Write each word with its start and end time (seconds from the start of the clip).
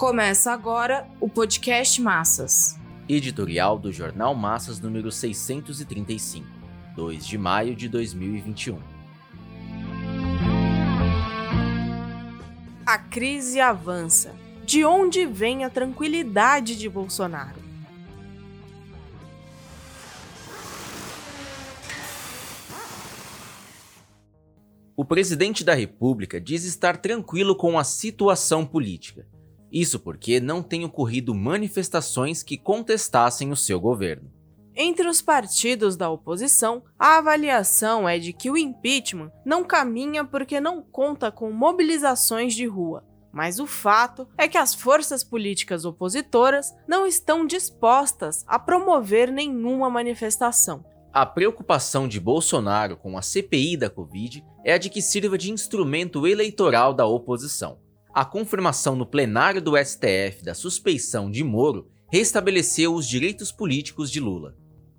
Começa 0.00 0.50
agora 0.50 1.06
o 1.20 1.28
podcast 1.28 2.00
Massas. 2.00 2.74
Editorial 3.06 3.78
do 3.78 3.92
Jornal 3.92 4.34
Massas 4.34 4.80
número 4.80 5.12
635, 5.12 6.46
2 6.96 7.26
de 7.26 7.36
maio 7.36 7.76
de 7.76 7.86
2021. 7.86 8.78
A 12.86 12.96
crise 12.96 13.60
avança. 13.60 14.34
De 14.64 14.86
onde 14.86 15.26
vem 15.26 15.64
a 15.64 15.68
tranquilidade 15.68 16.78
de 16.78 16.88
Bolsonaro? 16.88 17.60
O 24.96 25.04
presidente 25.04 25.62
da 25.62 25.74
República 25.74 26.40
diz 26.40 26.64
estar 26.64 26.96
tranquilo 26.96 27.54
com 27.54 27.78
a 27.78 27.84
situação 27.84 28.64
política 28.64 29.26
isso 29.72 30.00
porque 30.00 30.40
não 30.40 30.62
têm 30.62 30.84
ocorrido 30.84 31.34
manifestações 31.34 32.42
que 32.42 32.58
contestassem 32.58 33.50
o 33.52 33.56
seu 33.56 33.80
governo. 33.80 34.30
Entre 34.74 35.06
os 35.08 35.20
partidos 35.20 35.96
da 35.96 36.08
oposição, 36.08 36.82
a 36.98 37.18
avaliação 37.18 38.08
é 38.08 38.18
de 38.18 38.32
que 38.32 38.50
o 38.50 38.56
impeachment 38.56 39.30
não 39.44 39.64
caminha 39.64 40.24
porque 40.24 40.60
não 40.60 40.82
conta 40.82 41.30
com 41.30 41.50
mobilizações 41.50 42.54
de 42.54 42.66
rua. 42.66 43.04
Mas 43.32 43.60
o 43.60 43.66
fato 43.66 44.26
é 44.36 44.48
que 44.48 44.58
as 44.58 44.74
forças 44.74 45.22
políticas 45.22 45.84
opositoras 45.84 46.74
não 46.88 47.06
estão 47.06 47.46
dispostas 47.46 48.44
a 48.46 48.58
promover 48.58 49.30
nenhuma 49.30 49.88
manifestação. 49.88 50.84
A 51.12 51.26
preocupação 51.26 52.08
de 52.08 52.20
Bolsonaro 52.20 52.96
com 52.96 53.18
a 53.18 53.22
CPI 53.22 53.76
da 53.76 53.90
Covid 53.90 54.44
é 54.64 54.72
a 54.72 54.78
de 54.78 54.88
que 54.88 55.02
sirva 55.02 55.36
de 55.36 55.50
instrumento 55.50 56.26
eleitoral 56.26 56.94
da 56.94 57.06
oposição. 57.06 57.78
A 58.12 58.24
confirmação 58.24 58.96
no 58.96 59.06
plenário 59.06 59.62
do 59.62 59.76
STF 59.76 60.42
da 60.42 60.52
suspeição 60.52 61.30
de 61.30 61.44
Moro 61.44 61.88
restabeleceu 62.10 62.92
os 62.92 63.06
direitos 63.06 63.52
políticos 63.52 64.10
de 64.10 64.18
Lula. 64.18 64.56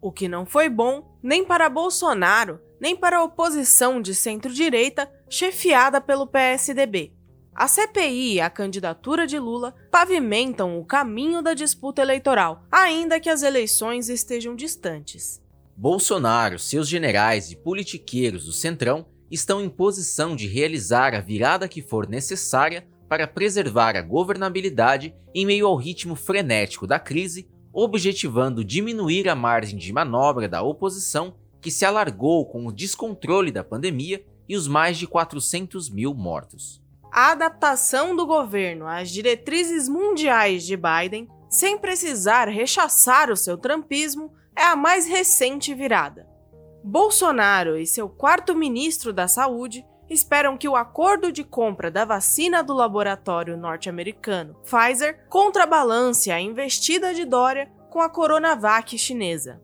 O 0.00 0.10
que 0.10 0.26
não 0.26 0.46
foi 0.46 0.70
bom 0.70 1.18
nem 1.22 1.44
para 1.44 1.68
Bolsonaro, 1.68 2.58
nem 2.80 2.96
para 2.96 3.18
a 3.18 3.22
oposição 3.22 4.00
de 4.00 4.14
centro-direita 4.14 5.10
chefiada 5.28 6.00
pelo 6.00 6.26
PSDB. 6.26 7.12
A 7.54 7.68
CPI 7.68 8.34
e 8.34 8.40
a 8.40 8.48
candidatura 8.48 9.26
de 9.26 9.38
Lula 9.38 9.74
pavimentam 9.90 10.78
o 10.78 10.84
caminho 10.84 11.42
da 11.42 11.52
disputa 11.52 12.00
eleitoral, 12.00 12.64
ainda 12.72 13.20
que 13.20 13.28
as 13.28 13.42
eleições 13.42 14.08
estejam 14.08 14.56
distantes. 14.56 15.42
Bolsonaro, 15.76 16.58
seus 16.58 16.88
generais 16.88 17.50
e 17.50 17.56
politiqueiros 17.56 18.46
do 18.46 18.52
Centrão 18.52 19.06
estão 19.30 19.60
em 19.60 19.68
posição 19.68 20.34
de 20.34 20.46
realizar 20.46 21.14
a 21.14 21.20
virada 21.20 21.68
que 21.68 21.82
for 21.82 22.08
necessária 22.08 22.86
para 23.14 23.28
preservar 23.28 23.96
a 23.96 24.02
governabilidade 24.02 25.14
em 25.32 25.46
meio 25.46 25.68
ao 25.68 25.76
ritmo 25.76 26.16
frenético 26.16 26.84
da 26.84 26.98
crise, 26.98 27.48
objetivando 27.72 28.64
diminuir 28.64 29.28
a 29.28 29.36
margem 29.36 29.78
de 29.78 29.92
manobra 29.92 30.48
da 30.48 30.62
oposição 30.62 31.36
que 31.60 31.70
se 31.70 31.84
alargou 31.84 32.44
com 32.44 32.66
o 32.66 32.72
descontrole 32.72 33.52
da 33.52 33.62
pandemia 33.62 34.26
e 34.48 34.56
os 34.56 34.66
mais 34.66 34.98
de 34.98 35.06
400 35.06 35.90
mil 35.90 36.12
mortos. 36.12 36.82
A 37.12 37.30
adaptação 37.30 38.16
do 38.16 38.26
governo 38.26 38.84
às 38.84 39.10
diretrizes 39.10 39.88
mundiais 39.88 40.66
de 40.66 40.76
Biden, 40.76 41.28
sem 41.48 41.78
precisar 41.78 42.48
rechaçar 42.48 43.30
o 43.30 43.36
seu 43.36 43.56
trumpismo, 43.56 44.32
é 44.56 44.64
a 44.64 44.74
mais 44.74 45.06
recente 45.06 45.72
virada. 45.72 46.26
Bolsonaro 46.82 47.76
e 47.76 47.86
seu 47.86 48.08
quarto 48.08 48.56
ministro 48.56 49.12
da 49.12 49.28
Saúde 49.28 49.86
esperam 50.14 50.56
que 50.56 50.68
o 50.68 50.76
acordo 50.76 51.30
de 51.30 51.44
compra 51.44 51.90
da 51.90 52.04
vacina 52.04 52.62
do 52.62 52.72
laboratório 52.72 53.56
norte-americano 53.56 54.56
Pfizer 54.64 55.26
contrabalance 55.28 56.30
a 56.30 56.40
investida 56.40 57.12
de 57.12 57.24
Dória 57.24 57.70
com 57.90 58.00
a 58.00 58.08
Coronavac 58.08 58.96
chinesa. 58.96 59.60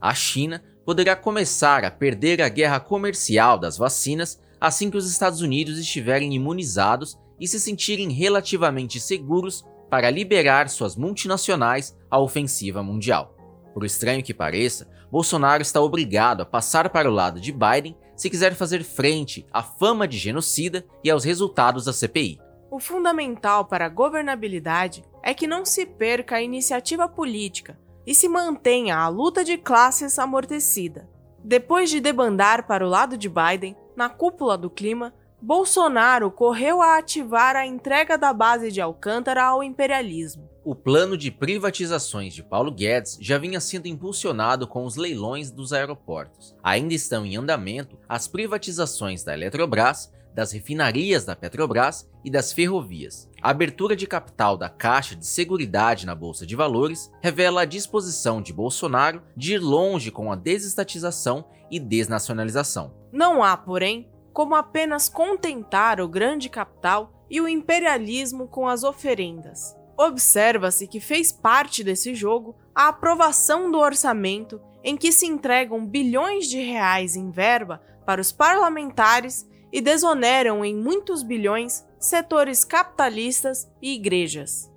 A 0.00 0.14
China 0.14 0.62
poderá 0.84 1.14
começar 1.14 1.84
a 1.84 1.90
perder 1.90 2.42
a 2.42 2.48
guerra 2.48 2.80
comercial 2.80 3.58
das 3.58 3.78
vacinas 3.78 4.40
assim 4.60 4.90
que 4.90 4.96
os 4.96 5.10
Estados 5.10 5.40
Unidos 5.40 5.78
estiverem 5.78 6.34
imunizados 6.34 7.18
e 7.38 7.48
se 7.48 7.58
sentirem 7.58 8.10
relativamente 8.10 9.00
seguros 9.00 9.64
para 9.88 10.10
liberar 10.10 10.68
suas 10.68 10.96
multinacionais 10.96 11.96
à 12.10 12.18
ofensiva 12.18 12.82
mundial. 12.82 13.34
Por 13.72 13.84
estranho 13.84 14.22
que 14.22 14.34
pareça, 14.34 14.88
Bolsonaro 15.10 15.62
está 15.62 15.80
obrigado 15.80 16.42
a 16.42 16.46
passar 16.46 16.90
para 16.90 17.10
o 17.10 17.14
lado 17.14 17.40
de 17.40 17.52
Biden 17.52 17.96
se 18.20 18.28
quiser 18.28 18.54
fazer 18.54 18.84
frente 18.84 19.46
à 19.50 19.62
fama 19.62 20.06
de 20.06 20.18
genocida 20.18 20.84
e 21.02 21.10
aos 21.10 21.24
resultados 21.24 21.86
da 21.86 21.92
CPI. 21.94 22.38
O 22.70 22.78
fundamental 22.78 23.64
para 23.64 23.86
a 23.86 23.88
governabilidade 23.88 25.02
é 25.22 25.32
que 25.32 25.46
não 25.46 25.64
se 25.64 25.86
perca 25.86 26.36
a 26.36 26.42
iniciativa 26.42 27.08
política 27.08 27.80
e 28.06 28.14
se 28.14 28.28
mantenha 28.28 28.98
a 28.98 29.08
luta 29.08 29.42
de 29.42 29.56
classes 29.56 30.18
amortecida. 30.18 31.08
Depois 31.42 31.88
de 31.88 31.98
debandar 31.98 32.66
para 32.66 32.84
o 32.84 32.90
lado 32.90 33.16
de 33.16 33.26
Biden, 33.26 33.74
na 33.96 34.10
cúpula 34.10 34.58
do 34.58 34.68
clima, 34.68 35.14
Bolsonaro 35.40 36.30
correu 36.30 36.82
a 36.82 36.98
ativar 36.98 37.56
a 37.56 37.66
entrega 37.66 38.18
da 38.18 38.34
base 38.34 38.70
de 38.70 38.82
Alcântara 38.82 39.44
ao 39.44 39.64
imperialismo. 39.64 40.49
O 40.62 40.74
plano 40.74 41.16
de 41.16 41.30
privatizações 41.30 42.34
de 42.34 42.42
Paulo 42.42 42.70
Guedes 42.70 43.16
já 43.18 43.38
vinha 43.38 43.58
sendo 43.60 43.88
impulsionado 43.88 44.66
com 44.66 44.84
os 44.84 44.94
leilões 44.94 45.50
dos 45.50 45.72
aeroportos. 45.72 46.54
Ainda 46.62 46.92
estão 46.92 47.24
em 47.24 47.34
andamento 47.34 47.98
as 48.06 48.28
privatizações 48.28 49.24
da 49.24 49.32
Eletrobras, 49.32 50.12
das 50.34 50.52
refinarias 50.52 51.24
da 51.24 51.34
Petrobras 51.34 52.06
e 52.22 52.30
das 52.30 52.52
ferrovias. 52.52 53.26
A 53.40 53.50
abertura 53.50 53.96
de 53.96 54.06
capital 54.06 54.58
da 54.58 54.68
Caixa 54.68 55.16
de 55.16 55.26
Seguridade 55.26 56.04
na 56.04 56.14
Bolsa 56.14 56.46
de 56.46 56.54
Valores 56.54 57.10
revela 57.22 57.62
a 57.62 57.64
disposição 57.64 58.42
de 58.42 58.52
Bolsonaro 58.52 59.22
de 59.34 59.54
ir 59.54 59.58
longe 59.60 60.10
com 60.10 60.30
a 60.30 60.36
desestatização 60.36 61.46
e 61.70 61.80
desnacionalização. 61.80 62.94
Não 63.10 63.42
há, 63.42 63.56
porém, 63.56 64.10
como 64.30 64.54
apenas 64.54 65.08
contentar 65.08 66.02
o 66.02 66.08
grande 66.08 66.50
capital 66.50 67.24
e 67.30 67.40
o 67.40 67.48
imperialismo 67.48 68.46
com 68.46 68.68
as 68.68 68.84
oferendas. 68.84 69.79
Observa-se 70.00 70.86
que 70.86 70.98
fez 70.98 71.30
parte 71.30 71.84
desse 71.84 72.14
jogo 72.14 72.56
a 72.74 72.88
aprovação 72.88 73.70
do 73.70 73.76
orçamento 73.76 74.58
em 74.82 74.96
que 74.96 75.12
se 75.12 75.26
entregam 75.26 75.84
bilhões 75.84 76.48
de 76.48 76.58
reais 76.58 77.16
em 77.16 77.30
verba 77.30 77.82
para 78.06 78.18
os 78.18 78.32
parlamentares 78.32 79.46
e 79.70 79.78
desoneram 79.78 80.64
em 80.64 80.74
muitos 80.74 81.22
bilhões 81.22 81.84
setores 81.98 82.64
capitalistas 82.64 83.70
e 83.82 83.92
igrejas. 83.92 84.72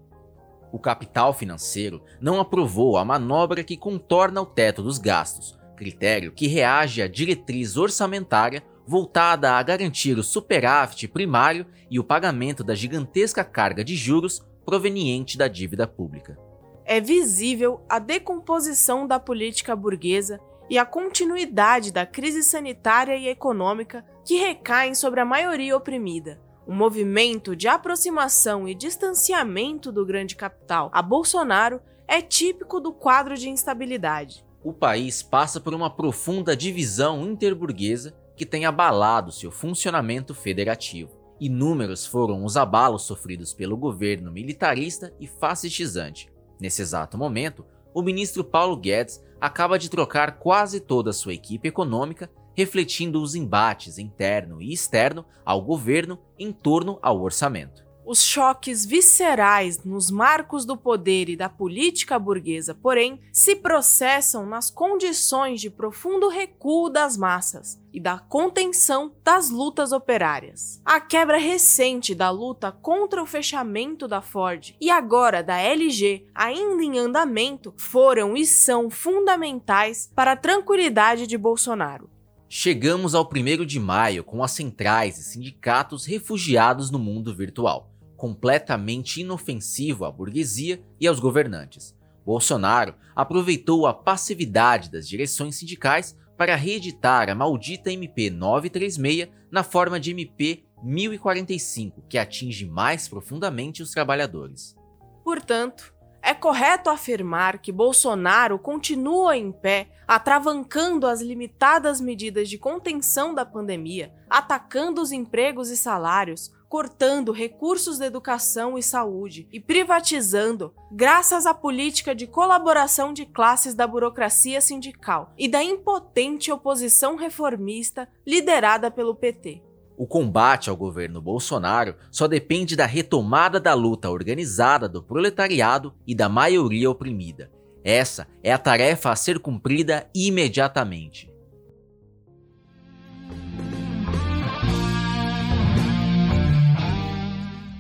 O 0.73 0.78
capital 0.78 1.34
financeiro 1.34 2.03
não 2.19 2.41
aprovou 2.41 2.97
a 2.97 3.05
manobra 3.05 3.63
que 3.63 3.78
contorna 3.78 4.41
o 4.41 4.45
teto 4.45 4.84
dos 4.84 4.97
gastos, 4.97 5.57
critério 5.78 6.34
que 6.34 6.47
reage 6.47 7.01
à 7.01 7.07
diretriz 7.07 7.78
orçamentária 7.78 8.61
voltada 8.85 9.53
a 9.53 9.63
garantir 9.63 10.17
o 10.17 10.23
superávit 10.23 11.07
primário 11.07 11.66
e 11.90 11.97
o 11.97 12.03
pagamento 12.03 12.61
da 12.61 12.75
gigantesca 12.75 13.41
carga 13.41 13.85
de 13.85 13.95
juros 13.95 14.44
proveniente 14.66 15.38
da 15.38 15.47
dívida 15.47 15.88
pública. 15.88 16.38
É 16.85 17.00
visível 17.00 17.81
a 17.88 18.00
decomposição 18.00 19.07
da 19.07 19.19
política 19.19 19.75
burguesa 19.75 20.40
e 20.69 20.78
a 20.78 20.85
continuidade 20.85 21.91
da 21.91 22.06
crise 22.06 22.44
sanitária 22.44 23.16
e 23.16 23.28
econômica 23.28 24.06
que 24.25 24.38
recaem 24.38 24.96
sobre 24.96 25.19
a 25.19 25.25
maioria 25.25 25.75
oprimida. 25.75 26.41
O 26.66 26.73
movimento 26.73 27.56
de 27.56 27.68
aproximação 27.68 28.68
e 28.68 28.73
distanciamento 28.73 29.91
do 29.91 30.06
grande 30.06 30.35
capital 30.35 30.90
a 30.94 31.02
Bolsonaro 31.02 31.81
é 32.07 32.22
típico 32.22 32.79
do 32.79 32.94
quadro 32.94 33.35
de 33.35 33.50
instabilidade. 33.50 34.46
O 34.63 34.72
país 34.72 35.22
passa 35.22 35.59
por 35.59 35.73
uma 35.73 35.90
profunda 35.90 36.56
divisão 36.56 37.22
interburguesa 37.23 38.16
que 38.35 38.46
tem 38.46 38.66
abalado 38.66 39.31
seu 39.31 39.52
funcionamento 39.52 40.34
federativo. 40.34 41.22
Inúmeros 41.45 42.05
foram 42.05 42.45
os 42.45 42.55
abalos 42.55 43.01
sofridos 43.01 43.53
pelo 43.53 43.75
governo 43.75 44.31
militarista 44.31 45.13
e 45.19 45.28
fascistizante. 45.28 46.31
Nesse 46.57 46.81
exato 46.81 47.17
momento, 47.17 47.66
o 47.93 48.01
ministro 48.01 48.45
Paulo 48.45 48.78
Guedes 48.78 49.22
acaba 49.41 49.78
de 49.78 49.90
trocar 49.90 50.40
quase 50.40 50.79
toda 50.79 51.09
a 51.09 51.13
sua 51.13 51.34
equipe 51.34 51.67
econômica, 51.67 52.31
refletindo 52.55 53.22
os 53.22 53.35
embates 53.35 53.97
interno 53.97 54.61
e 54.61 54.72
externo 54.72 55.25
ao 55.43 55.61
governo 55.61 56.17
em 56.40 56.53
torno 56.53 56.97
ao 57.01 57.22
orçamento. 57.22 57.85
Os 58.13 58.21
choques 58.21 58.85
viscerais 58.85 59.83
nos 59.83 60.11
marcos 60.11 60.65
do 60.65 60.77
poder 60.77 61.29
e 61.29 61.35
da 61.35 61.49
política 61.49 62.19
burguesa, 62.19 62.75
porém, 62.75 63.19
se 63.31 63.55
processam 63.55 64.45
nas 64.45 64.69
condições 64.69 65.59
de 65.59 65.71
profundo 65.71 66.27
recuo 66.27 66.91
das 66.91 67.17
massas 67.17 67.81
e 67.91 67.99
da 67.99 68.19
contenção 68.19 69.11
das 69.23 69.49
lutas 69.49 69.91
operárias. 69.91 70.79
A 70.85 70.99
quebra 70.99 71.39
recente 71.39 72.13
da 72.13 72.29
luta 72.29 72.71
contra 72.71 73.19
o 73.19 73.25
fechamento 73.25 74.07
da 74.07 74.21
Ford 74.21 74.75
e 74.79 74.91
agora 74.91 75.41
da 75.41 75.57
LG, 75.59 76.27
ainda 76.35 76.83
em 76.83 76.99
andamento, 76.99 77.73
foram 77.77 78.37
e 78.37 78.45
são 78.45 78.91
fundamentais 78.91 80.11
para 80.13 80.33
a 80.33 80.37
tranquilidade 80.37 81.25
de 81.25 81.35
Bolsonaro. 81.35 82.11
Chegamos 82.47 83.15
ao 83.15 83.27
1 83.27 83.65
de 83.65 83.79
maio 83.79 84.23
com 84.23 84.43
as 84.43 84.51
centrais 84.51 85.17
e 85.17 85.23
sindicatos 85.23 86.05
refugiados 86.05 86.91
no 86.91 86.99
mundo 86.99 87.33
virtual 87.33 87.89
completamente 88.23 89.20
inofensivo 89.20 90.05
à 90.05 90.09
burguesia 90.09 90.81
e 90.97 91.05
aos 91.05 91.20
governantes. 91.20 91.93
Bolsonaro 92.25 92.96
aproveitou 93.14 93.85
a 93.85 93.93
passividade 93.93 94.90
das 94.90 95.05
direções 95.09 95.58
sindicais 95.58 96.17
para 96.37 96.55
reeditar 96.55 97.29
a 97.29 97.35
maldita 97.35 97.91
MP 97.91 98.29
936 98.29 99.28
na 99.52 99.61
forma 99.61 99.99
de 99.99 100.11
MP 100.11 100.64
1045, 100.81 102.02
que 102.08 102.17
atinge 102.17 102.66
mais 102.66 103.09
profundamente 103.09 103.84
os 103.84 103.91
trabalhadores. 103.91 104.73
Portanto, 105.22 105.93
é 106.22 106.34
correto 106.34 106.90
afirmar 106.90 107.59
que 107.59 107.73
Bolsonaro 107.73 108.58
continua 108.58 109.35
em 109.35 109.52
pé, 109.52 109.90
atravancando 110.08 111.08
as 111.08 111.20
limitadas 111.20 111.99
medidas 111.99 112.47
de 112.47 112.58
contenção 112.58 113.34
da 113.34 113.46
pandemia, 113.46 114.14
atacando 114.29 115.02
os 115.02 115.11
empregos 115.11 115.70
e 115.70 115.75
salários, 115.75 116.53
cortando 116.73 117.31
recursos 117.31 117.99
de 117.99 118.05
educação 118.05 118.79
e 118.79 118.81
saúde 118.81 119.47
e 119.53 119.59
privatizando, 119.59 120.73
graças 120.91 121.46
à 121.46 121.53
política 121.53 122.16
de 122.16 122.25
colaboração 122.25 123.14
de 123.14 123.28
classes 123.28 123.75
da 123.75 123.85
burocracia 123.85 124.59
sindical 124.59 125.31
e 125.37 125.47
da 125.47 125.64
impotente 125.64 126.52
oposição 126.52 127.16
reformista 127.16 128.09
liderada 128.25 128.90
pelo 128.90 129.14
PT. 129.14 129.61
O 129.96 130.08
combate 130.08 130.67
ao 130.67 130.75
governo 130.75 131.22
Bolsonaro 131.22 131.93
só 132.09 132.28
depende 132.28 132.75
da 132.75 132.87
retomada 132.87 133.59
da 133.59 133.75
luta 133.75 134.09
organizada 134.09 134.90
do 134.90 135.03
proletariado 135.03 135.93
e 136.08 136.16
da 136.16 136.28
maioria 136.28 136.90
oprimida. 136.90 137.52
Essa 137.84 138.28
é 138.41 138.52
a 138.52 138.58
tarefa 138.58 139.11
a 139.11 139.16
ser 139.16 139.37
cumprida 139.37 140.09
imediatamente. 140.11 141.31